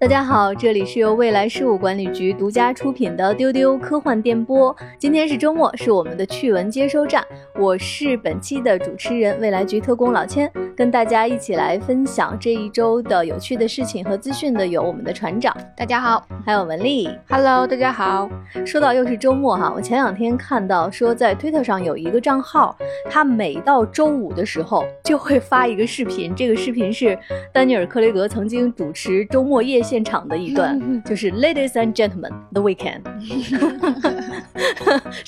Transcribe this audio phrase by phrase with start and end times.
[0.00, 4.74] 大家好，这里是由未来事务管理局独家出品的丢丢科幻电波。
[4.98, 7.22] 今天是周末，是我们的趣闻接收站。
[7.54, 18.26] 我是本期的主持人，未来局特工老千，跟大家一起来分享这一周的有趣的事情和资讯的有我们的船长，大家好，还有文丽，Hello，大家好。
[18.64, 22.74] 说到又是周末哈，我前两天看到说在推特上有一个账号，
[23.10, 27.16] 他每到周五的时候就会发一个视频，这个视频是
[27.52, 29.84] 丹尼尔·克雷格曾经主持周末夜。
[29.90, 33.02] 现场的一段就是 Ladies and Gentlemen, the weekend。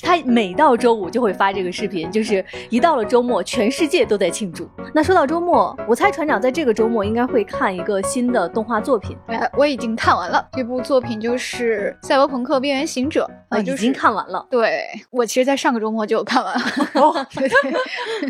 [0.01, 4.65] 他每到周五就会发这个视频，就是一到了周末，全世界都在庆祝。
[4.95, 9.17] 那说到周末，我猜船长在这个周末应该会看一个新的动画作品。
[9.27, 14.47] 哎，我已经看完了这部作品，就是《赛博朋克：边缘行者》啊，已经看完了。
[14.49, 16.63] 对我其实，在上个周末就有看完了。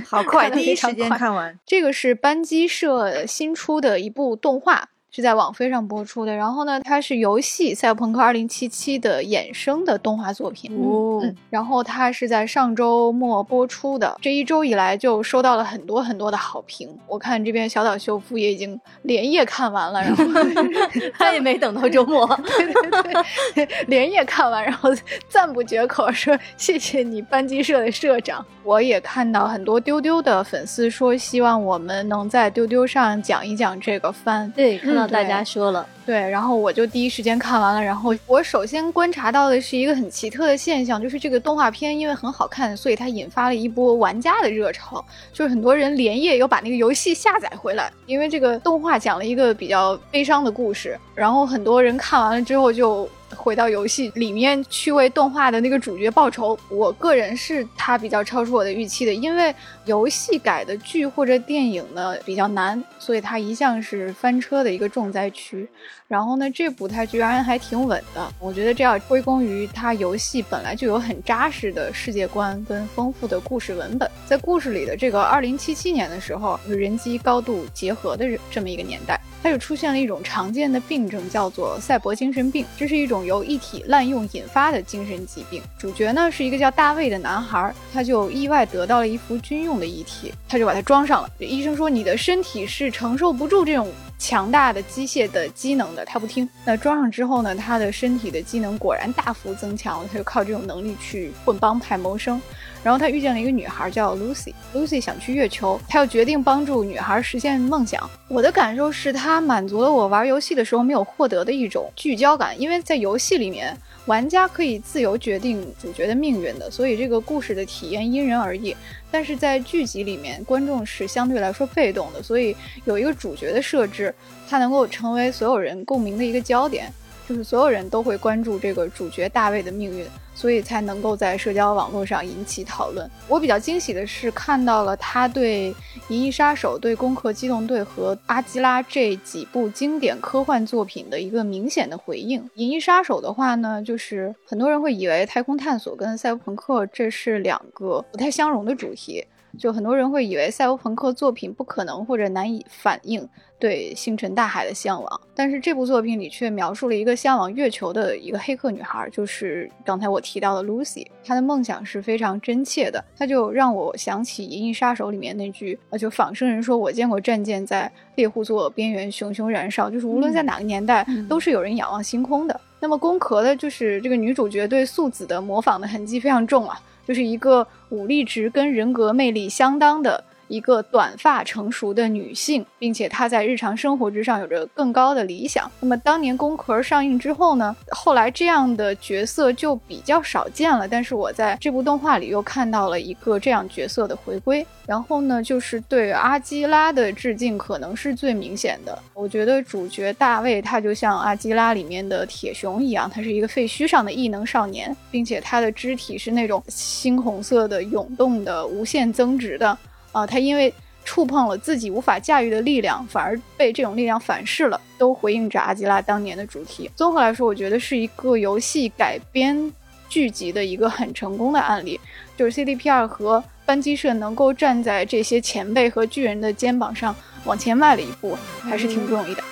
[0.03, 1.55] 好快，第一时间看完。
[1.63, 4.89] 这个是班机社新出的一部动画。
[5.15, 8.69] 是在网飞上播出的，然后呢，它是游戏《赛博朋克2077》
[8.99, 11.21] 的衍生的动画作品哦。
[11.51, 16.89] 然后它是在上周末播出的，这一周以来就收到了很多很多的好评。
[17.07, 20.23] 我看这边小岛秀夫也已经连夜看完了，然后
[21.13, 22.25] 他也没等到周末，
[22.57, 23.13] 对对
[23.53, 24.89] 对，连夜看完，然后
[25.29, 28.43] 赞不绝口说谢谢你班级社的社长。
[28.63, 35.05] 我也看到很多丢丢的粉丝说希望我们能在丢丢上讲一讲这个番，对，看到。
[35.05, 37.81] 大家说了，对，然后我就第一时间看完了。
[37.81, 50.99] 然后我首先观察到的是一个很奇特的现象，就是这个动画片因为很好看，所以它引发了一波玩家的热潮，就是很多人连夜又把那个游戏下载回来，因为这个动画讲了一个比较悲伤的故事。
[51.15, 53.09] 然后很多人看完了之后就。
[53.35, 59.51] 回到游戏里面去为动画的那个主角报仇，我个人是他比较超出我的预期的，因为
[59.85, 65.67] 游戏改的剧或者电影呢比较难，所以它一向是翻车的一个重灾区。
[66.07, 74.09] 然后呢，这部它居然还挺稳的，我觉得这要归功于它游戏本来就有很扎实的世界观跟丰富的故事文本。
[74.25, 79.19] 在故事里的这个二零七七年的时候，人机高度结合的这么一个年代。
[79.41, 82.65] 它就出现了一种常见的病症，叫做赛博精神病。
[82.77, 85.61] 这是一种由一体滥用引发的精神疾病。
[85.77, 91.29] 主角呢是一个叫大卫的男孩，他就意外得到了一副军用的遗体，他就把它装上了。
[91.39, 96.47] 医生说你的身体是承受不住这种强大的机械的机能的，他不听。
[96.65, 102.41] 那装上之后呢，他的身体的机能果然大幅增强了，他就靠这种能力去混帮派谋生。
[102.83, 108.09] 然后他遇见了一个女孩，叫 Lucy，Lucy 想去月球，他又决定帮助女孩实现梦想。
[108.27, 118.75] 我的感受是，他满足了我玩游戏的时候没有获得的一种聚焦感，因为在游戏里面，玩家可以自由决定主角的命运的，所以这个故事的体验因人而异。
[119.09, 122.55] 但是在剧集里面，观众是相对来说被动的，所以
[122.85, 124.13] 有一个主角的设置，
[124.49, 126.91] 它能够成为所有人共鸣的一个焦点。
[127.27, 133.09] 就是所有人都会关注这个主角大卫的命运，所以才能够在社交网络上引起讨论。
[133.27, 135.73] 我比较惊喜的是看到了他对
[136.09, 142.41] 《银翼杀手》、对《攻壳机动队》和《阿基拉》这几部经典科幻作品的一个明显的回应。
[142.55, 149.25] 《银翼杀手》的话呢，就是很多人会以为太空探索跟赛博朋克这是两个不太相容的主题。
[149.59, 153.27] 就很多人会以为赛博朋克作品不可能或者难以反映
[153.59, 161.05] 对星辰大海的向往，但是这部作品里却描述了一个向往月球的一个黑客女孩，就是刚才我提到的 Lucy。
[161.23, 172.59] 她的梦想是非常真切的，她就让我想起《银翼杀手》里面那句，呃，就仿生人说：“我见过战舰在猎户座边缘熊熊燃烧。”就是无论在哪个年代，都是有人仰望星空的。
[172.83, 176.77] 那么攻壳的就是这个女主角对素子的模仿的痕迹非常重啊。
[177.07, 180.21] 就是一个武力值跟人格魅力相当的。
[180.53, 185.69] 一个短发成熟的女性，并且她在日常生活之上有着更高的理想。
[185.79, 187.75] 那么当年《宫壳》上映之后呢？
[187.89, 190.87] 后来这样的角色就比较少见了。
[190.87, 194.63] 但是我在这部动画里又看到了一个这样角色的回归。
[194.85, 198.95] 然后呢，就是对阿基拉的致敬可能是最明显的。
[199.15, 209.75] 我觉得主角大卫他就像阿基拉里面的铁熊一样，他是一个废墟上的异能少年，并且他的肢体是那种猩红色的、涌动的、无限增值的。
[210.13, 210.73] 啊，他因为
[211.03, 216.89] 触碰了自己无法驾驭的力量，反而被这种力量反噬了，都回应着阿基拉当年的主题。
[216.95, 219.69] 综合来说，我觉得是一个游戏改编
[220.07, 221.99] 剧集的一个很成功的案例，
[222.37, 227.13] 就是 CDPR 和班机社能够站在这些前辈和巨人的肩膀上
[227.43, 229.43] 往前迈了一步，还是挺不容易的。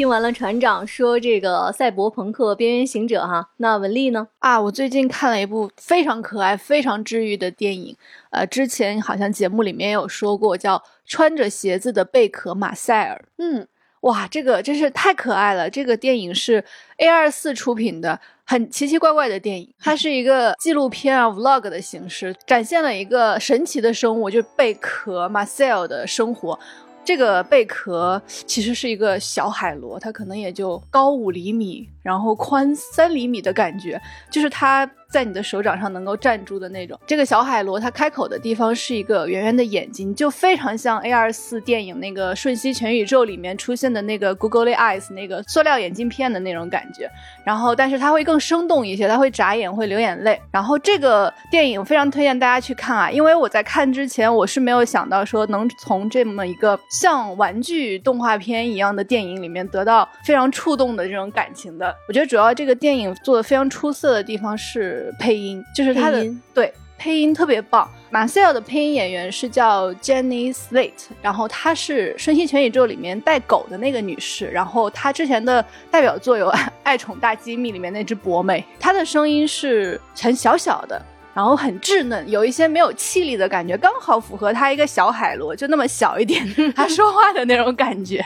[0.00, 4.28] 听完了船长说这个赛博朋克边缘行者哈，那文丽呢？
[4.38, 7.94] 啊，我最近看了一部非常可爱、非常治愈的电影，
[8.30, 13.22] 呃，之前好像节目里面有说过，叫《穿着鞋子的贝壳马塞尔》。
[13.36, 13.68] 嗯，
[14.00, 15.68] 哇，这个真是太可爱了！
[15.68, 16.64] 这个电影是
[16.96, 19.70] A 二四出品的，很奇奇怪怪的电影。
[19.78, 26.58] 它是一个纪录片啊，vlog 的形式，展现了一个神奇的生物，就是贝壳 Marcel 的生活。
[27.04, 34.00] 这个贝壳其实是一个小海螺，它可能也就高五厘米，然后宽三厘米的感觉，
[34.30, 34.90] 就是它。
[35.10, 36.98] 在你的手掌上能够站住的那种。
[37.06, 47.10] 这个小海螺，它开口的地方是一个圆圆的眼睛，就非常像 A 二四电影那个《瞬息全宇宙》里面出现的那个 Googly Eyes 那个塑料眼镜片的那种感觉。
[47.44, 50.40] 然后，但是它会更生动一些，它会眨眼，会流眼泪。
[50.52, 61.92] 然后这个电影非常推荐大家去看啊，因为我在看之前我是没有想到说能从这么一个像玩具动画片一样的电影里面得到非常触动的这种感情的。
[62.06, 64.99] 我觉得主要这个电影做的非常出色的地方是。
[65.18, 67.88] 配音就是他的对配音特别棒。
[68.12, 70.90] Marcel 的配音演员是叫 Jenny Slate，
[71.22, 74.46] 然后她是《瞬息全宇宙》里面带狗的那个女士。
[74.48, 76.50] 然后她之前的代表作有
[76.82, 81.00] 《爱宠大机密》里面那只博美，她的声音是很小小的。
[81.32, 86.44] 然后很稚嫩，有一些没有气力的感觉，刚好符合他一个小海螺就那么小一点，
[86.74, 88.22] 他说话的那种感觉。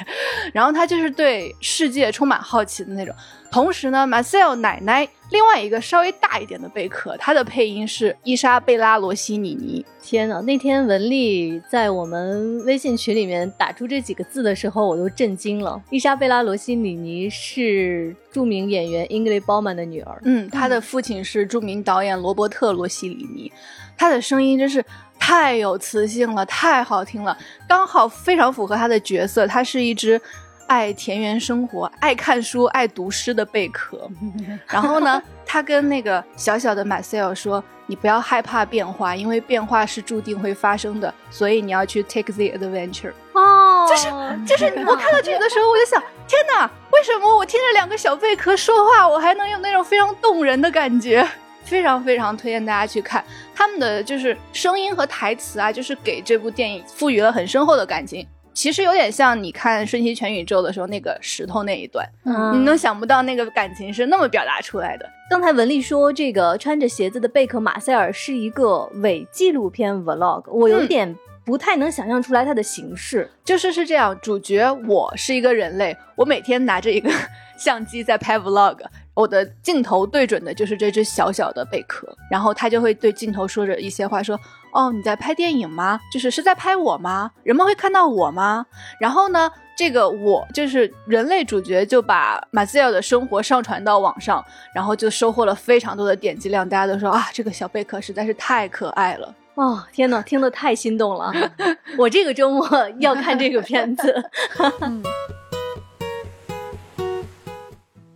[0.54, 3.14] 然后他就是对世界充满好奇的那种。
[3.54, 9.86] 同时呢，Marcel 奶奶另外一个稍微大一点的贝壳，她的配音是伊莎贝拉·罗西尼尼。
[10.02, 15.80] 天呐，那天文丽在我们微信群里面打出这几个字的时候，我都震惊了。
[15.90, 20.20] 伊莎贝拉·罗西尼尼是著名演员 Ingrid Bauman 的女儿。
[20.24, 23.52] 嗯，她的父亲是著名导演罗伯特·罗西里尼。
[23.96, 24.84] 她的声音真是
[25.16, 29.46] 太有磁性了，太好听了，刚好非常符合她的角色。
[29.46, 30.20] 她是一只。
[30.66, 34.10] 爱田园生活、爱看书、爱读诗的贝壳。
[34.68, 44.08] 然后呢，他跟那个小小的 Marcel 说：“你不要害怕变化，因为变化是注定会发生的，所以你要去 take the adventure。”哦，就是
[44.46, 51.26] 就是，我看到这个的时候，我就想：天哪，为什么我听着两个小贝壳说话，我还能有那种非常动人的感觉？
[51.64, 53.24] 非常非常推荐大家去看
[53.54, 58.26] 他们的就是声音和台词啊，就是给这部电影赋予了很深厚的感情。
[58.54, 65.10] 其实有点像你看《瞬息全宇宙》的时候那个石头那一段，嗯你能想不到那个感情是那么表达出来的。
[65.28, 71.14] 刚才文丽说这个穿着鞋子的贝壳马塞尔是一个伪纪录片 vlog，我有点
[71.44, 73.28] 不太能想象出来它的形式。
[73.44, 77.10] 就是是这样，主角我是一个人类，我每天拿着一个
[77.58, 78.76] 相机在拍 vlog。
[79.14, 84.38] 我的镜头对准的就是这只小小的贝壳，然后他就会对镜头说着一些话，说
[84.74, 86.00] ：“哦，你在拍电影吗？
[86.12, 87.30] 就是是在拍我吗？
[87.44, 88.66] 人们会看到我吗？”
[89.00, 94.44] 然后呢，这个我就是人类主角，就把马斯尔的生活上传到网上，
[94.74, 96.68] 然后就收获了非常多的点击量。
[96.68, 99.32] 大家都说啊，这个小贝壳实在是太可爱了。
[99.54, 101.32] 哦，天呐，听得太心动了，
[101.96, 102.68] 我这个周末
[102.98, 104.30] 要看这个片子。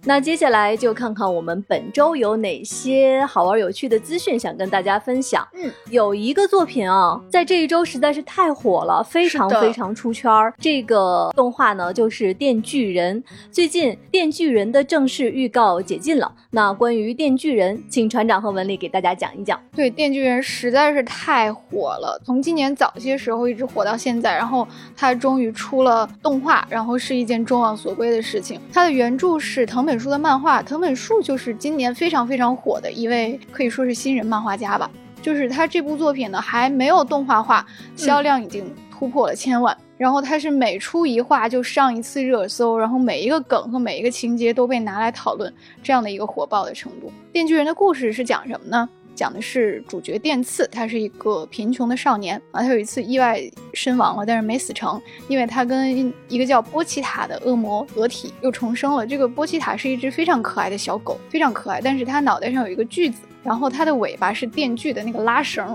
[0.09, 5.47] 那接下来就看看我们本周有哪些好玩有趣的资讯想跟大家分享。
[5.53, 10.55] 嗯，有一个作品啊，在这一周实在是太火了，非常非常出圈儿。
[10.59, 13.23] 这个动画呢，就是《电锯人》。
[13.53, 16.33] 最近《电锯人》的正式预告解禁了。
[16.53, 19.61] 那关于《电锯人》，请船长和文丽给大家讲一讲。
[19.77, 24.67] 对，《电锯人》实在是太火了，从今年早些时候一直火到现在，然后
[24.97, 28.59] 它终于出了动画，然后是一件众望所归的事情。
[28.73, 29.98] 它的原著是藤本。
[29.99, 34.91] 书的漫画藤本树就是今年非常非常火的一位，可以说是新人漫画家吧。
[35.21, 39.77] 就是他这部作品呢还没有动画化，销量已经突破了千万。
[39.97, 45.53] 然后他是每出一画就上一次热搜，然后每一个梗和每一个情节都被拿来讨论，
[45.83, 47.11] 这样的一个火爆的程度。
[47.33, 48.89] 电锯人的故事是讲什么呢？
[49.19, 53.41] 讲的是主角电次，他是一个贫穷的少年啊，他有一次意外
[53.75, 59.05] 身亡了，但是没死成，因为他跟一个叫波奇塔的恶魔合体又重生了。
[59.05, 63.23] 这个波奇塔是一只非常可爱的小狗，非常可爱，但是它脑袋上有一个锯子。
[63.49, 65.75] 然后它的尾巴是电锯的那个拉绳，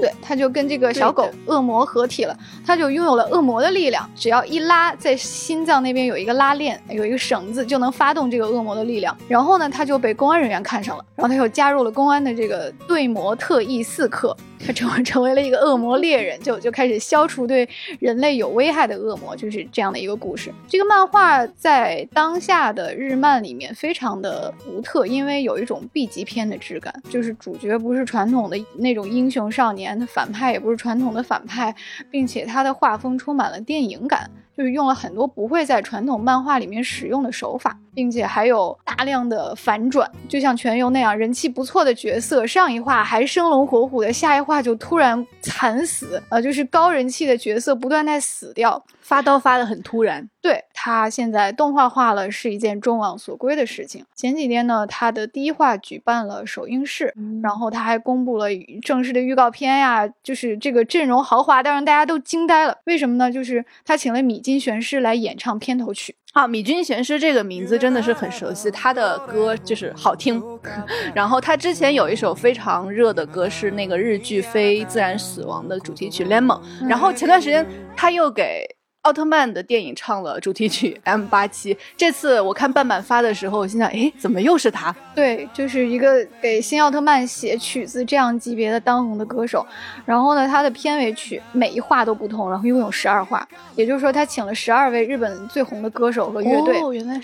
[0.00, 9.16] 对，它就跟这个小狗恶魔合体了，它就拥有了恶魔的力量，只要一拉，在心脏那边有一个拉链，有一个绳子，就能发动这个恶魔的力量。
[9.26, 14.36] 然后呢，它就被公安人员看上了，然后它又加入了公安的这个对魔特异四课。
[14.66, 20.52] 他 成为成为了一个恶魔猎人，就就开始消除对人类有危害的恶魔，就是这样的一个故事。
[20.68, 31.74] 这个漫画在当下的日漫里面非常的独特，因为有一种 B 级片的质感，就是主角不是传统的那种英雄少年，反派也不是传统的反派，
[32.10, 34.30] 并且他的画风充满了电影感。
[34.60, 50.28] 就是用了很多不会在传统漫画里面使用的手法，并且还有大量的反转，就像全游那样人气不错的角色，上一话还生龙活虎的，下一话就突然惨死，呃，就是高人气的角色不断在死掉，发刀发的很突然。
[50.42, 54.04] 对他现在动画化了是一件众望所归的事情。
[54.14, 58.46] 前几天呢，他的第一话举办了首映式，然后他还公布了
[58.82, 62.78] 正式的预告片呀，就是这个阵容豪华到让大家都惊呆了。
[62.84, 63.30] 为什么呢？
[63.30, 66.16] 就是他请了米津玄师来演唱片头曲。
[66.32, 70.42] 啊，米津玄师这个名字真的是很熟悉，他的歌就是好听。
[71.14, 78.64] 然后他之前有一首非常热的歌是那个日剧《非自然死亡》的主题曲《Lemon》，然后前段时间他又给。
[79.02, 84.94] 奥特曼的电影唱了主题曲 M 八七，这次我看半版发的时候，我心想，哎，怎么又是他？
[85.14, 89.66] 对，就是一个给新奥特曼写曲子这样级别的当红的歌手。
[90.04, 96.78] 然后呢，他的片尾曲每一话都不同，然后一共有十二话，也就是说他请了十二位日本最红的歌手和乐队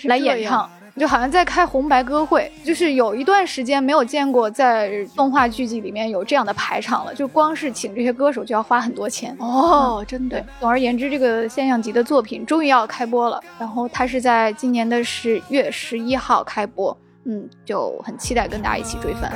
[0.05, 0.67] 来演唱。
[0.97, 7.13] 就好像在开红白歌会，就是有一段时间没有见过在动画剧集里面有这样的排场了。
[7.13, 10.43] 就光是请这些歌手就要花很多钱哦，真的。
[10.59, 19.31] 总而言之，这个现象级的作品终于要开播了，然后它是在今年的十月十一号开播，嗯，就很期待跟大家一起追番。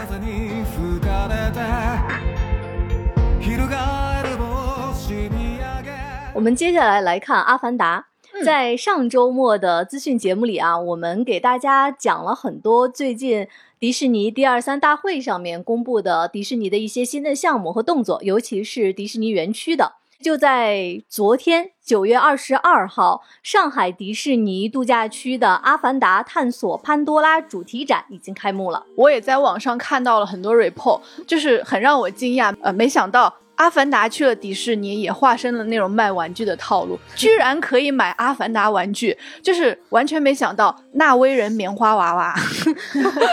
[6.34, 8.00] 我们接下来来看《阿凡达》。
[8.44, 13.48] 在上周末的资讯节目里啊，我们给大家讲了很多最近
[13.80, 19.94] 迪士尼第二三大会上面公布的迪士尼的一些新的项目和动作，尤其是迪士尼园区的。
[20.24, 28.86] 就在昨天，九月二十二号，上海迪士尼度假区的《阿凡达：探索潘多拉》主题展已经开幕了。
[28.96, 33.34] 我也在网上看到了很多 report，就是很让我惊讶，呃，没想到。
[33.62, 40.75] 阿凡达去了迪士尼，也化身了那种卖玩具的套路，居然可以买阿凡达玩具，就是完全没想到。
[40.94, 42.36] 纳威人棉花娃娃，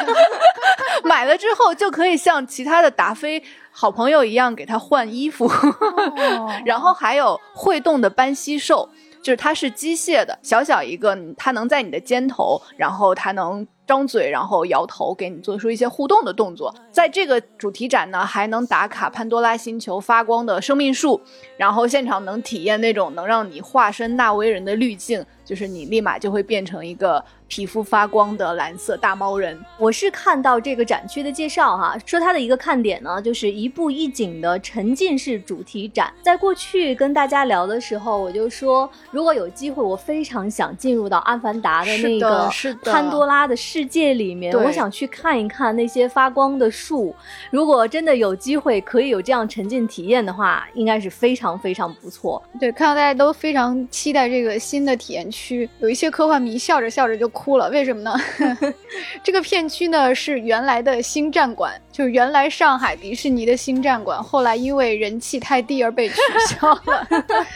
[1.02, 5.50] 买了之后就可以像其他的达菲好朋友一样给他换衣服，
[6.66, 8.87] 然后还有会动的班西兽，
[9.23, 13.66] 就是它是机械的，小小一个，它能在你的肩头，然后它能。
[13.88, 16.73] 张嘴，然后摇头，给你做出一些互动的动作。
[16.92, 21.18] 在这个主题展呢，还能打卡潘多拉星球发光的生命树，
[21.57, 27.25] 然后现场能体验那种能让你化身纳威人的滤镜，就是你立马就会变成一个。
[27.50, 36.12] 皮肤发光的蓝色大猫人，我是看到这个展区的介绍哈，说它的一个看点呢，就是一步一景的沉浸式主题展。
[36.23, 42.50] 在过去跟大家聊的时候，我就说，如果有机会，我非常想进入到阿凡达的那个
[42.85, 47.17] 潘多拉的世界里面，我想去看一看那些发光的树。
[47.50, 52.43] 如果真的有机会可以有这样沉浸体验的话，应该是非常非常不错。
[52.61, 57.28] 对，看到大家都非常期待这个新的体验区，区有一些科幻迷笑着笑着就。
[57.38, 58.18] 哭了，为什么呢？
[59.23, 66.16] 这个片区呢是原来的星战馆，就是原来上海迪士尼的星战馆，后来因为人气太低而被取
[66.49, 67.07] 消了。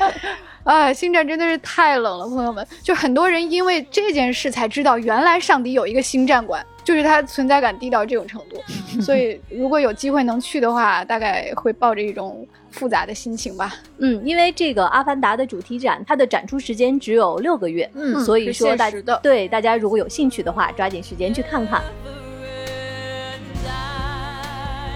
[0.65, 6.65] 哎，星战真的是太冷了，朋友们，就很多人因为这件事才知道原来上迪有一个星战馆。
[6.85, 8.61] 就是它存在感低到这种程度，
[9.01, 13.75] 所以如果有机会能去的话，大概会抱着一种复杂的心情吧。
[13.99, 18.91] 嗯，因为这个《阿凡达》的主题展，它的展出时间只有六个月，嗯，所以说大
[19.23, 21.83] 对大家如果有兴趣的话，抓紧时间去看看。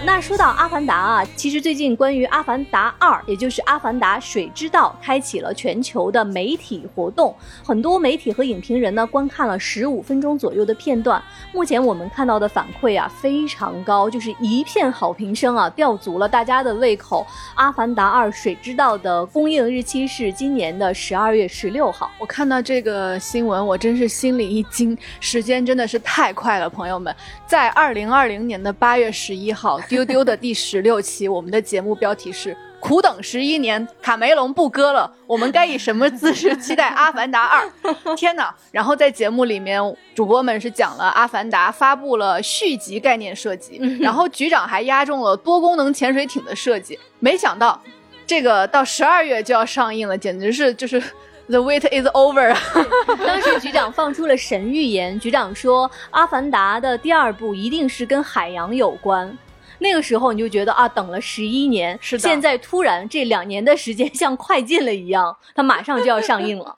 [0.05, 7.35] 那说到《阿凡达》啊，其实最近关于《阿凡达二》，也就是《阿凡达：水之道》，开启了全球的媒体活动。
[7.63, 11.21] 很多媒体和影评人呢，观看了十五分钟左右的片段。
[11.51, 17.25] 目前我们看到的反馈啊，非常高，就是一片好评声啊，吊足了大家的胃口。
[17.55, 22.09] 《阿凡达二：水之道》的公映日期是今年的十二月十六号。
[22.17, 27.13] 我看到这个新闻，我真是心里一惊，时间真的是太快了，朋友们，
[27.45, 29.79] 在二零二零年的八月十一号。
[29.97, 37.67] 丢丢的第十六期，我们的节目标题是“苦等十一年，卡梅隆不割了，我们该以什么姿势期待《阿凡达二》？”
[38.15, 38.53] 天哪！
[38.71, 39.81] 然后在节目里面，
[40.13, 46.99] 主播们是讲了《阿凡达》发布了续集概念设计，然后局长还押中了多功能潜水艇的设计。
[47.17, 47.81] 没想到，
[48.27, 51.01] 这个到十二月就要上映了，简直是就是
[51.47, 52.55] The wait is over。
[53.25, 59.35] 当时局长放出了神预言，局长说《阿凡达》的第二部一定是跟海洋有关。
[59.79, 62.21] 那个时候你就觉得啊，等了十一年，是的。
[62.21, 66.77] 现在突然这两年的时间像快进了一样，它马上就要上映了。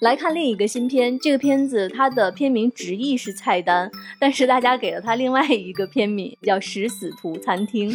[0.00, 7.90] 来看另一个新片，这个片子它的片名直译是菜单，但是大家给了它另外一个片名叫《食死徒餐厅》。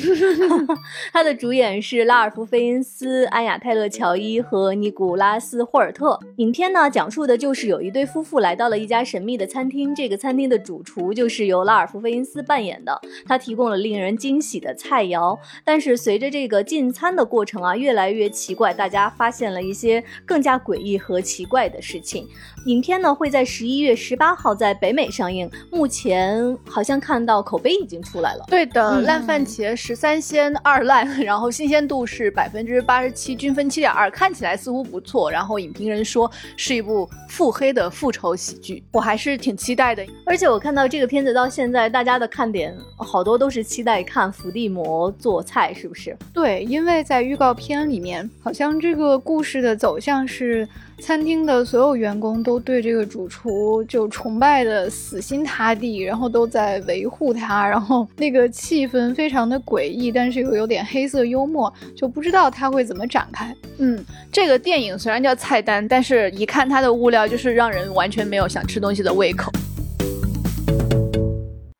[1.11, 6.19] 它的主演是拉尔夫·费因斯、安雅·泰勒·乔伊和尼古拉斯·霍尔特。
[6.35, 15.35] 影片呢，讲述的就是有一对夫妇来到了一家神秘的餐厅，这个餐厅的主厨就是由拉尔夫·费因斯扮演的，他提供了令人惊喜的菜肴。
[15.63, 21.94] 但是随着这个进餐的过程啊，越来越奇怪，大家发现了一些更加诡异和奇怪的事。
[21.95, 22.27] 事情，
[22.65, 25.49] 影片呢会在十一月十八号在北美上映。
[25.71, 28.43] 目前好像看到口碑已经出来了。
[28.49, 35.31] 对的，烂番茄十三鲜二烂， 然后新鲜度是百分之八十七，均分七点二，看起来似乎不错。
[35.31, 40.05] 然后影评人说是一部腹黑的复仇喜剧，我还是挺期待的。
[40.25, 46.17] 而且我看到这个片子到现在，大家的看点好多都是期待看伏地魔做菜，是不是？
[46.33, 50.67] 对，因为在预告片里面，好像这个故事的走向是。
[51.01, 63.55] 餐厅的所有所有员工都对这个主厨就崇拜的死心塌地，然后都在维护他，然后那个气氛非常的诡异，但是又有点黑色幽默，就不知道他会怎么展开。
[63.77, 69.51] 嗯，这个电影虽然叫菜单，但是一看它的物料，就是让人完全没有想吃东西的胃口。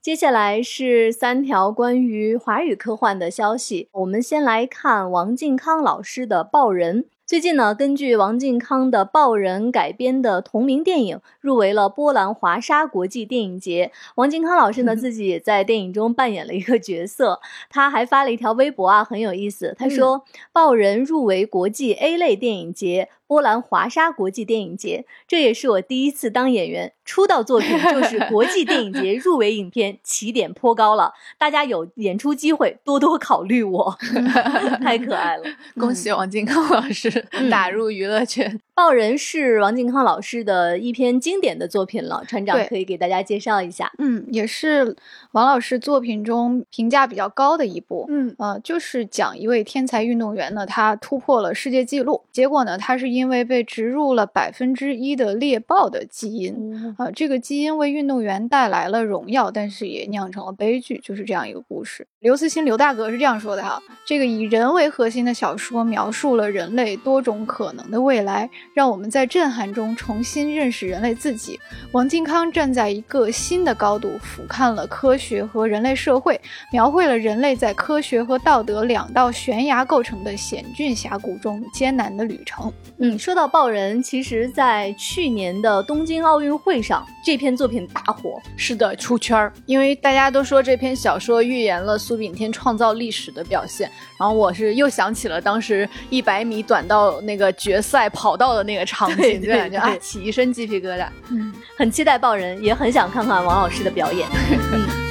[0.03, 7.01] 接下来是三条关于华语科幻的消息，我们先来看王靖康老师的《报人》。
[7.27, 13.91] 最近呢，根据王靖康的《报人》改编的同名电影入围了波兰华沙国际电影节。
[14.13, 17.41] 王靖康老师呢，自己也在电影中扮演了一个角色。
[17.67, 19.75] 他还发了一条微博啊，很有意思。
[19.75, 31.13] 他说：“报人入围国际 A 类电影节。”波兰华沙国际电影节，这也是我第一次当演员，出道作品就 是国际电影节入围影片，起点颇高了。
[31.37, 33.95] 大家有演出机会，多多考虑我，
[34.81, 35.43] 太可爱了！
[35.79, 37.09] 恭喜王靖康老师
[37.49, 38.59] 打入娱乐圈。
[38.73, 43.89] 报人是王靖康老师的一篇经典的作品了，船长可以给大家介绍一下。
[43.99, 44.97] 嗯，也是
[45.31, 48.05] 王老师作品中评价比较高的一部。
[48.09, 62.07] 嗯，呃，就是讲一位天才运动员呢，他突破了世界纪录，结果呢，他是因为被植入了百分之一的猎豹的基因，啊，这个基因为运动员带来了荣耀，但是也酿成了悲剧，就是这样一个故事。
[62.19, 68.49] 刘慈欣刘大哥是这样说的哈，这个以人为核心的小说描述了人类多种可能的未来。
[68.73, 71.59] 让我们在震撼中重新认识人类自己。
[71.91, 76.39] 王靖康站在一个新的高度俯瞰了科学和人类社会，
[76.71, 82.71] 描绘了人类在科学和道德两道悬崖构成的险峻峡谷中艰难的旅程。
[82.97, 93.89] 嗯，说到报人，其实，在去年的东京奥运会上，这篇作品大火，是的，出圈儿，因为大家都说这篇小说预言了苏炳添创造历史的表现。
[94.19, 101.07] 然后我是又想起了当时一百米短道那个决赛跑道的那个场景，就感觉啊，起一身鸡皮疙瘩。
[101.31, 104.27] 嗯，很期待爆人，也很想看看王老师的表演。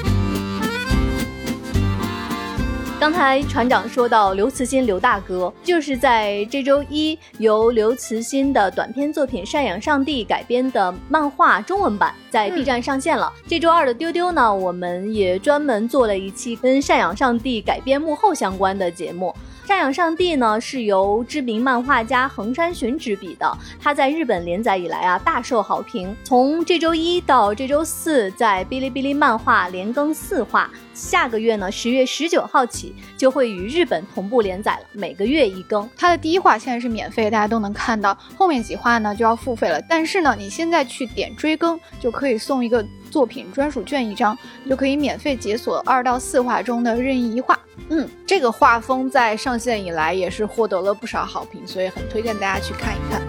[3.05, 13.31] 刚才船长说到刘慈欣刘大哥，就是在这周一由刘慈欣的短篇作品《赡养上帝》改编的漫画中文版在 B 站上线了。
[13.47, 19.27] 这周二的丢丢呢，我们也专门做了一期跟《赡养上帝》改编幕后相关的节目。
[19.67, 23.51] 《赡养上帝》呢是由知名漫画家横山寻执笔的，
[23.81, 26.15] 他在日本连载以来啊大受好评。
[26.23, 35.89] 从这周一到这周四，在哔哩哔哩漫画连更四话，下个月呢十月十九号起就会与日本同步连载了，每个月一更。
[35.97, 39.81] 它的第一话现在是免费，大家都能看到，后面几话呢就要付费了。
[39.89, 44.37] 但是呢，你现在去点追更，就可以送一个作品专属券一张，
[44.69, 47.59] 就可以免费解锁二到四话中的任意一话。
[47.91, 53.21] 嗯，这个画风在上线以来也是获得了不少好评，所以很推荐大家去看一看。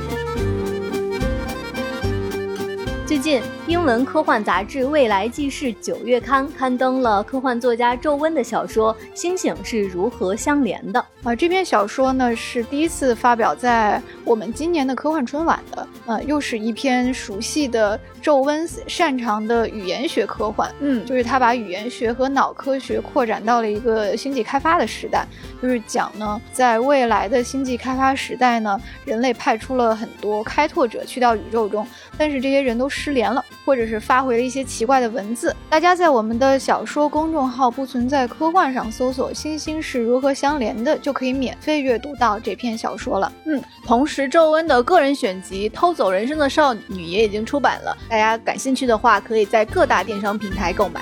[3.05, 17.99] 最近，英文科幻杂志《未来纪事》九月刊刊登了科幻作家周温的小说《星星是如何相连的》啊，这篇小说呢是第一次发表在我们今年的科幻春晚的，呃，又是一篇熟悉的。
[18.21, 25.27] 周温擅长的语言学科幻，嗯，就是他把语言学和脑科学扩展到了一个星际开发的时代，
[25.61, 35.53] 就是讲呢，在未来的星际开发时代呢，人类派出了很多开拓者去到宇宙中，但是这些人都失联了，或者是发回了一些奇怪的文字。
[35.69, 43.31] 大家在我们的小说公众号“不存在科幻”上搜索“星星是如何相连的”，就可以免费阅读到这篇小说了。
[43.45, 47.97] 嗯，同时周温的个人选集《偷走人生的少女》也已经出版了。
[48.07, 51.01] 大家感兴趣的话，可以在各大电商平台购买。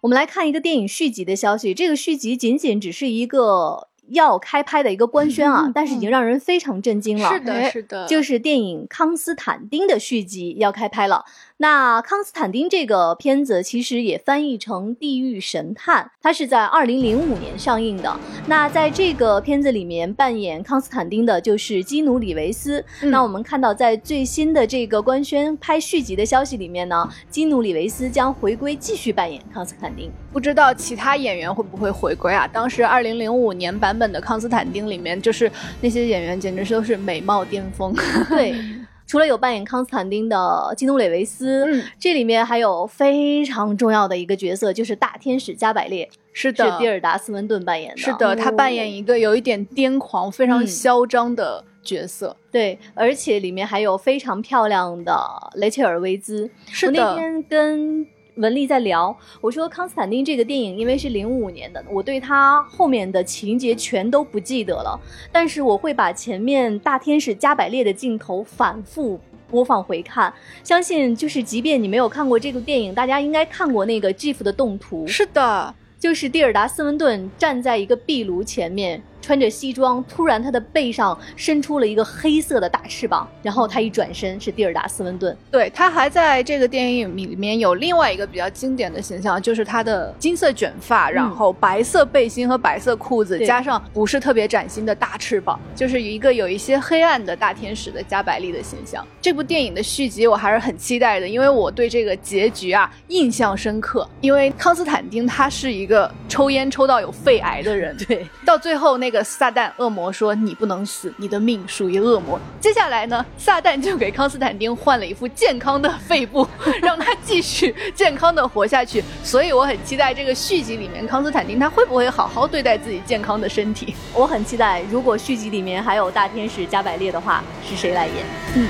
[0.00, 7.32] 我们来看一个电影续集的消息，这个续集仅仅只是一个要开拍的一个官宣啊，嗯但是已经让人非常震惊了。
[7.32, 11.24] 是的，哎是的，就是电影《康斯坦丁》的续集要开拍了。
[11.60, 18.16] 那《康斯坦丁》这个片子其实也翻译成《地狱神探》，它是在二零零五年上映的。
[18.46, 22.84] 那在这个片子里面扮演康斯坦丁的就是基努里维斯。
[23.02, 30.08] 嗯那我们看到在最新的这个官宣拍续集的消息里面呢，基努里维斯将回归继续扮演康斯坦丁。
[30.32, 32.46] 不知道其他演员会不会回归啊？
[32.46, 37.92] 当时二零零五年版本的《康斯坦丁》里面，就是那些演员简直都是美貌巅峰。
[38.28, 38.54] 对。
[39.08, 47.96] 除了有扮演康斯坦丁的基努里维斯，嗯这里面还有非常重要的一个角色，就是大天使加百列，是的是的，蒂尔达·斯文顿扮演的。
[47.96, 52.36] 是的，他扮演一个有一点癫狂、非常嗯嚣张的角色。
[52.50, 55.18] 对，而且里面还有非常漂亮的
[55.54, 56.44] 雷切尔·维兹。
[56.44, 58.06] 我那是的，天跟
[58.38, 64.98] 文丽在聊，我说康斯坦丁这个电影因为是零五年的，我对它后面的情节全都不记得了，
[65.32, 69.20] 但是我会把前面大天使加百列的镜头反复。
[69.50, 70.30] 播放回看，
[70.62, 85.36] 相信就是即便你没有看过这个电影，大家应该看过那个 GIF 的动图，是的，就是蒂尔达·斯文顿站在一个壁炉前面，穿着西装，突然他的背上伸出了一个黑色的大翅膀，然后他一转身是蒂尔达·斯文顿。
[85.50, 99.06] 对他还在这个电影里面有另外一个比较经典的形象，就是他的金色卷发，然后白色背心和白色裤子，对加上不是特别崭新的大翅膀，就是一个有一些黑暗的大天使的加百利的形象。
[99.20, 104.08] 这部电影的续集我还是很期待的，因为我对这个结局啊印象深刻。
[104.22, 112.38] 因为康斯坦丁他是一个抽烟抽到有肺癌的人， 对，到最后那个撒旦恶魔说你不能死，你的命属于恶魔。
[112.60, 116.46] 接下来呢，撒旦就给康斯坦丁换了一副健康的肺部，
[116.82, 119.02] 让他继续健康的活下去。
[119.22, 123.94] 所以我很期待这个续集里面康斯坦丁他会不会好好对待自己健康的身体。
[124.14, 128.16] 我很期待，如果续集里面还有大天使加百列的话，是谁来演？
[128.54, 128.68] 嗯。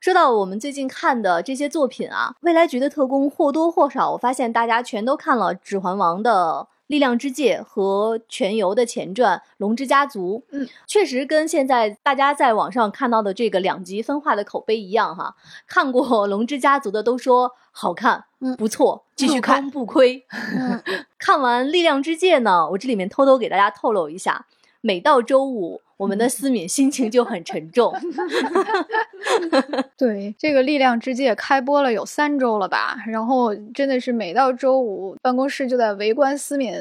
[0.00, 6.68] 说到我们最近看的这些作品啊，未来局的特工或多或少，我发现大家全都看了《指环王》的。
[6.86, 15.34] 力量之戒和全游的前传《龙之家族》，嗯，确实跟现在大家在网上看到的这个两极分化的口碑一样哈。
[15.66, 20.26] 看过《龙之家族》的都说好看，嗯不错，继续看不亏。
[20.30, 20.82] 嗯
[21.18, 24.46] 看完《力量之戒》呢，我这里面偷偷给大家透露一下，
[24.82, 27.94] 每到周五，我们的思敏心情就很沉重。
[29.96, 32.96] 对，这个《力量之戒》开播了有三周了吧？
[33.06, 36.72] 然后真的是每到周五，办公室就在围观思敏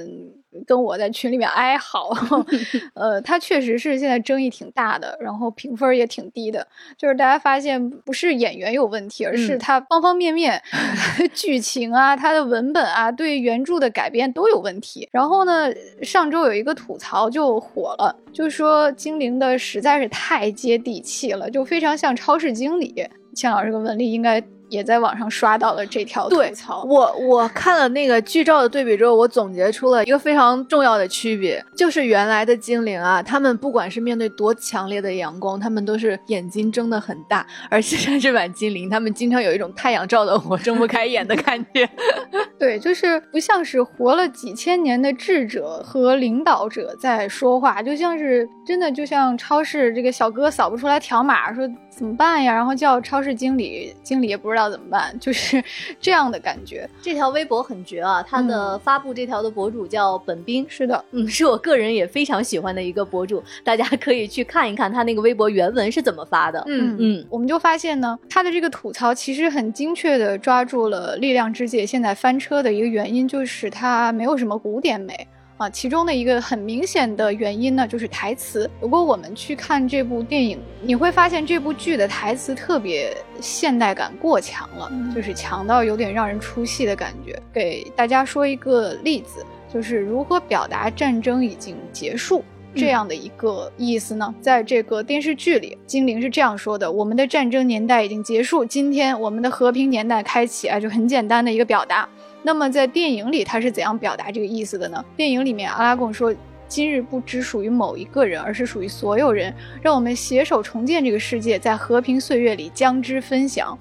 [0.66, 2.10] 跟我在群里面哀嚎。
[2.96, 6.66] 呃，它确实是现在争议挺大的，然后评分也挺低的。
[6.98, 10.62] 就是大家发现不是演员有问题，而是嗯它方方面面，
[11.34, 15.08] 剧情啊、它的文本啊、对原著的改编都有问题。
[15.12, 15.70] 然后呢，
[16.02, 23.08] 上周有一个吐槽就火了，就说精灵的实在是太接地气了，就非常像超市经理。
[23.36, 24.40] 钱老师跟文丽应该
[24.74, 26.84] 也在网上刷到了这条吐对槽。
[26.84, 41.88] 我我看了那个剧照的对比之后，我总结出了一个非常重要的区别，就是原来的精灵啊，他们不管是面对多强烈的阳光，他们都是眼睛睁得很大，而现在这版精灵，他们经常有一种太阳照的我睁不开眼的感觉。
[42.58, 52.54] 对，就是不像是活了几千年的智者和领导者在说话，就像是真的，就像超市这个小哥扫不出来条码，说怎么办呀？
[52.54, 55.64] 然后叫超市经理，经理也不知道怎么办， 就是
[56.02, 56.90] 这样的感觉。
[57.02, 66.64] 这条微博很绝啊，他的发布这条的博主叫本冰，是的，嗯，是我个人也非常喜欢的一个博主，大家可以去看一看他那个微博原文是怎么发的。
[66.68, 75.28] 嗯嗯，我们就发现呢，他的这个吐槽其实很精确的抓住了《力量之戒》现在翻车的一个原因，就是它没有什么古典美。
[75.64, 78.70] 啊，其中的一个很明显的原因呢，就是台词。
[78.82, 87.42] 如果我们去看这部电影，你会发现这部剧的台词特别现代感过强了，嗯就是强到有点让人出戏的感觉。
[87.54, 92.44] 给大家说一个例子，就是如何表达战争已经结束。
[92.76, 102.10] 这样的一个意思呢，在这个电视剧里，精灵是这样说的：“我们的战争年代已经结束，今天我们的和平年代开启啊，就很简单的一个表达。
[102.44, 105.04] 那么在电影里，他是怎样表达这个意思的呢？
[105.16, 106.36] 电影里面，阿拉贡说
[106.68, 109.54] ：“今日不只属于某一个人，而是属于所有人。
[109.82, 113.78] 让我们携手重建这个世界，在和平岁月里将之分享。”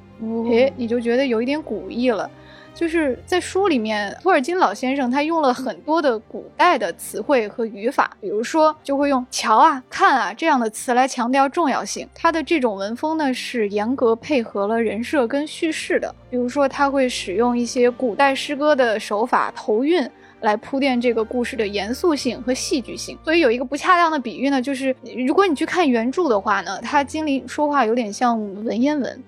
[0.48, 2.30] 诶，你就觉得有一点古意了。
[2.74, 12.08] 就是在书里面，托尔金老先生他用了很多的古代的词汇和语法，比如说就会用“瞧啊”“看啊”这样的词来强调重要性。
[12.14, 20.10] 他的这种文风呢是严格配合了人设跟叙事的，比如说他会使用一些古代诗歌的手法头韵。
[20.42, 23.16] 来铺垫这个故事的严肃性和戏剧性。
[23.22, 24.92] 所以有一个不恰当的比喻呢，就是
[25.24, 29.22] 如果你去看原著的话呢，他精灵说话有点像文言文。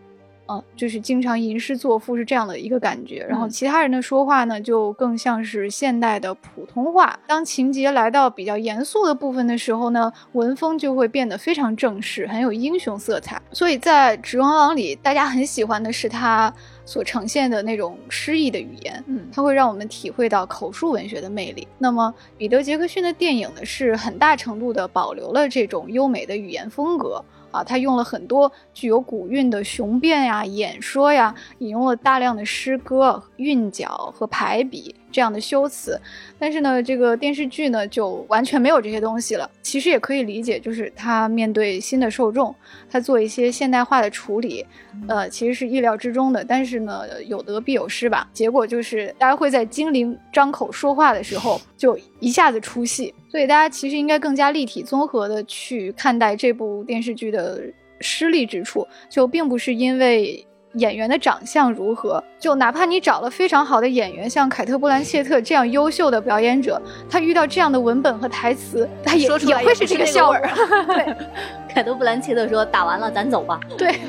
[0.47, 7.19] 啊，就是经常吟诗作赋是这样的一个感觉，然后其他人的说话呢，就更像是现代的普通话。
[7.27, 13.41] 当情节来到比较严肃的部分的时候呢，文风就会变得非常正式，很有英雄色彩。
[13.53, 16.53] 所以在《指环王》里，大家很喜欢的是他
[16.85, 21.67] 所呈现的那种诗意的语言，嗯，它会让我们体会到口述文学的魅力。
[21.79, 27.25] 那么，彼得·杰克逊的电影呢，是很大程度的保留了这种优美的语言风格。
[27.55, 35.97] 啊，他用了很多具有古韵的雄辩呀、演说呀，引用了大量的诗歌、韵脚和排比这样的修辞。
[36.37, 39.49] 但是呢，这个电视剧呢就完全没有这些东西了。
[39.63, 42.53] 其实也可以理解，就是他面对新的受众，
[42.91, 44.67] 他做一些现代化的处理，
[45.07, 46.45] 呃，其实是意料之中的。
[46.45, 48.29] 但是呢，有得必有失吧。
[48.33, 53.15] 结果就是大家会在精灵张口说话的时候就一下子出戏。
[53.29, 57.63] 所以大家其实应该更加立体综合的去看待这部电视剧的
[58.01, 70.37] 失利之处，就并不是因为演员的长相如何，就哪怕你找了非常好的演员，像凯特·布兰切特这样优秀的表演者，他遇到这样的文本和台词，他也也会是这个效果。
[70.89, 71.17] 对，
[71.69, 73.95] 凯特·布兰切特说：“打完了，咱走吧。”对。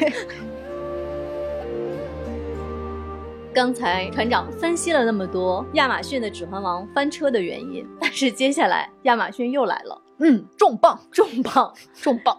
[3.54, 12.38] 刚才团长分析了那么多亚马逊的《指环王》翻车的原因，但是接下来亚马逊又来了，嗯，重磅，重磅，重磅！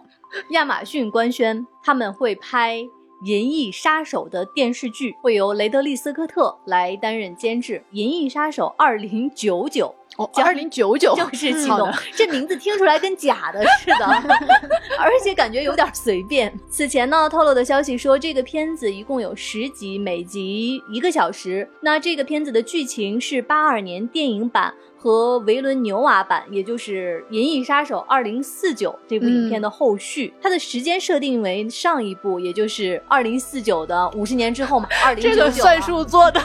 [0.51, 2.75] 亚马逊官宣他们会拍
[3.23, 9.87] 《银翼杀手》的电视剧，会由雷德利·斯科特来担任监制，《银翼杀手二零九九》。
[10.17, 14.05] 哦，二零九九正 是 启动，这名字听出来跟假的似的，
[14.97, 16.51] 而且感觉有点随便。
[16.67, 21.69] 此前呢，透露的消息说，这个片子一共有十集，每集一个小时。
[21.81, 24.73] 那这个片子的剧情是八二年电影版。
[24.97, 34.89] 和维伦纽瓦版，也就是《银翼杀手二零四九》这部影片的后续，它的时间设定为上一部，也就是二零四九的五十年之后嘛。
[35.05, 36.41] 二零九九，这个算术做的。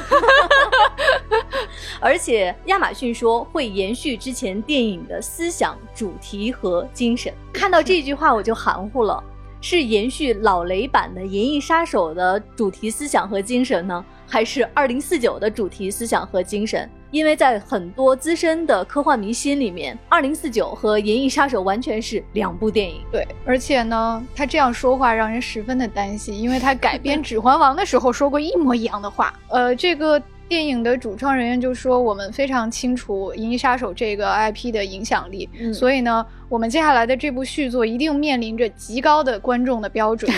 [1.98, 7.32] 而且亚马逊说会延续之前电影的思想、主题和精神。
[7.52, 9.22] 看到这句话我就含糊了，
[9.60, 16.90] 是延续老雷版的《银翼杀手》的主题思想和精神呢，还是二零四九的主题思想和精神？
[17.12, 23.02] 因为在很多资深的科幻迷心里面，《二零四九》和《银翼杀手》完全是两部电影。
[23.12, 29.32] 对，而且呢，他这样说话让人十分的担心，因为他改编《指环王》的时候说过一模一样的话。
[29.48, 30.20] 呃，这个。
[30.52, 40.30] 电影的主创人员就说：“我们非常清楚《银翼杀手》这个 IP 的影响力，所以呢，我们接下来的这部续作一定面临着极高的观众的标准，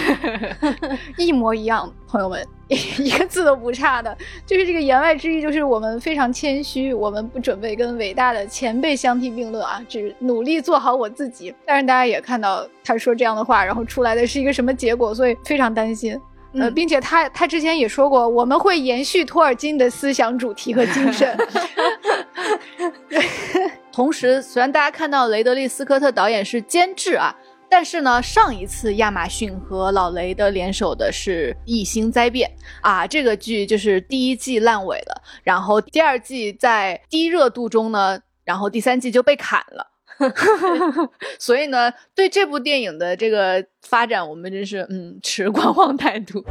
[1.19, 4.17] 一模一样，朋友们， 一个字都不差的。
[4.47, 11.53] 就是这个言外之意，就是我们非常谦虚，我们不准备跟伟大的前辈相提并论啊，只努力做好我自己。
[11.67, 16.17] 但是大家也看到他说这样的话，然后出来的是一个什么结果，所以非常担心。”
[16.55, 21.37] 呃，并且他他之前也说过，我们会延续托尔金的思想主题和精神。
[23.93, 27.35] 同时，虽然大家看到雷德利·斯科特导演是监制啊，
[27.69, 39.94] 但是呢，上一次亚马逊和老雷的联手的是《异星灾变》啊，这个剧就是第一季烂尾了，然后第二季在低热度中呢，然后第三季就被砍了。
[41.39, 46.45] 所以呢，对这部电影的这个发展，我们真是嗯持观望态度。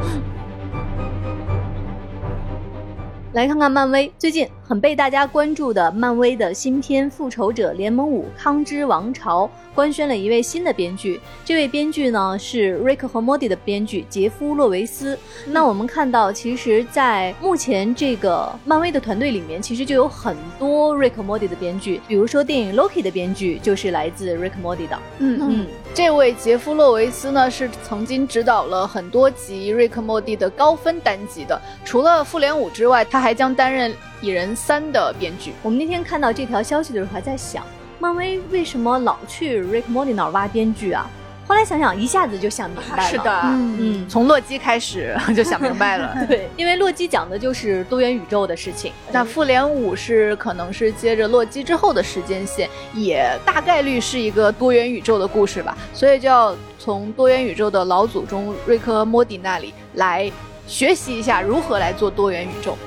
[3.34, 9.46] 来看看漫威最近很被大家关注的漫威的新片《复仇者联盟五：康之王朝》
[9.76, 15.18] 官宣了一位新的编剧，这位编剧呢是《瑞克和莫蒂》的编剧杰夫·洛维斯。
[15.48, 25.00] 那我们看到，其实，在目前这个漫威的团队里面，其实就有很多《瑞克莫蒂》的编剧，比如说电影《Loki》的编剧就是来自《瑞克莫蒂》的。
[25.18, 33.24] 嗯嗯，这位杰夫·洛维斯呢是曾经指导了很多集《瑞克莫蒂》的高分单集的，除了《复联五》之外，他。
[33.24, 33.90] 还将担任
[34.24, 35.52] 《蚁人三》的编剧。
[35.62, 37.62] 我们那天看到这条消息的时候，还在想，
[38.00, 41.06] 漫威为什么老去 Rick o r t y 那儿挖编剧啊？
[41.46, 43.10] 后来想想，一下子就想明白了。
[43.10, 46.16] 是的，嗯，从洛基开始就想明白了。
[46.26, 48.94] 对，因为洛基讲的就是多元宇宙的事情。
[49.12, 55.78] 那《复联五》是可能是接着洛基之后的时间线，也大概率是一个多元宇宙的故事吧。
[55.94, 60.32] 所以就要从多元宇宙的老祖宗瑞克·莫蒂那里来
[60.66, 62.78] 学习一下如何来做多元宇宙。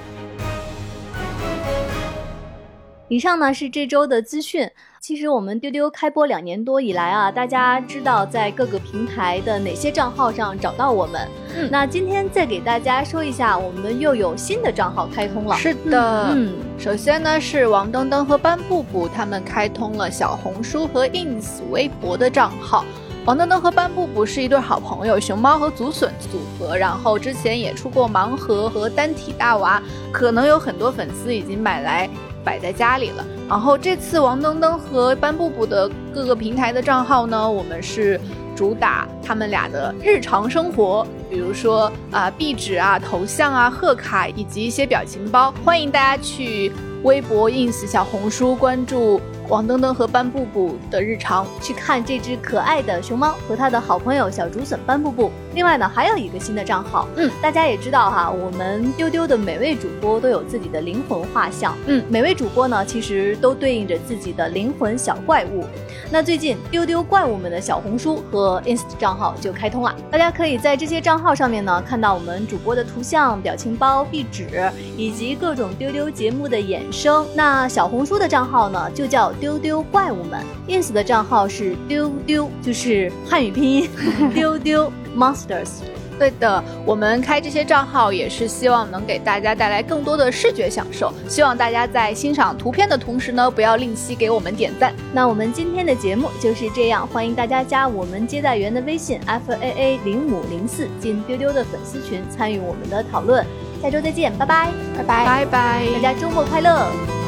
[3.08, 4.68] 以上呢是这周的资讯。
[5.00, 11.28] 其实我们丢丢开播两年多以来啊，大家知道在各个平台的哪些账号上找到我们。
[11.56, 15.54] 嗯那今天再给大家说一下，我们又有新的账号开通了。
[15.54, 22.84] 是的，嗯，首先呢是王登登和班布布他们开通了小红书和 ins 微博的账号。
[23.24, 29.80] 王登登和班布布是一对好朋友，熊猫和竹笋组合，然后之前也出过盲盒和单体大娃，
[30.12, 32.08] 可能有很多粉丝已经买来
[32.46, 33.26] 摆在家里了。
[33.48, 38.20] 然后这次王登登和班布布的各个平台的账号呢，我们是
[38.54, 46.70] 主打他们俩的日常生活，比如说啊、壁纸啊、头像啊、贺卡以及一些表情包，欢迎大家去
[47.02, 51.46] 微博、ins、小红书关注王登登和班布布的日常。
[51.60, 55.30] 去看这只可爱的熊猫和他的好朋友小竹笋班布布。
[55.54, 65.64] 另外呢，还有一个新的账号，嗯，大家也知道哈，我们丢丢的每位主播都有自己的灵魂画像，嗯每位主播呢其实都对应着自己的灵魂小怪物。
[66.10, 77.26] 那最近丢丢怪物们的小红书和 ins 账号就开通了，大家可以在这些账号上面呢看到我们主播的图像、表情包、壁纸以及各种丢丢节目的衍生。
[77.34, 83.88] 那小红书的账号呢就叫丢丢怪物们，ins 的账号是丢丢，就是汉语拼音
[84.34, 85.80] 丢丢 monsters。
[86.18, 91.12] 对的，我们开这些账号也是希望能给大家带来更多的视觉享受。
[91.28, 94.94] 希望大家在欣赏图片的同时呢，不要吝惜给我们点赞。
[95.12, 103.44] 那我们今天的节目就是这样，欢迎大家加我们接待员的微信 f a a 零五零四进丢丢的粉丝群参与我们的讨论。
[103.82, 107.25] 下周再见，拜拜，拜拜，拜拜，大家周末快乐。